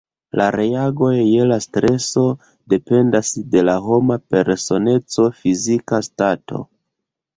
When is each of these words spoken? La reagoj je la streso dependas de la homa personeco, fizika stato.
La 0.39 0.45
reagoj 0.53 1.09
je 1.17 1.43
la 1.49 1.57
streso 1.65 2.23
dependas 2.75 3.31
de 3.53 3.63
la 3.69 3.77
homa 3.91 4.19
personeco, 4.37 5.29
fizika 5.43 6.01
stato. 6.09 6.65